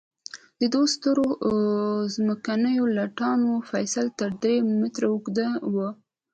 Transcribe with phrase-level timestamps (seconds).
[0.59, 1.27] د دوو سترو
[2.15, 5.89] ځمکنیو لټانو فسیل تر درې مترو اوږده وو.